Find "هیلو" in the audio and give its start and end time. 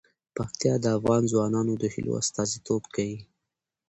1.93-2.11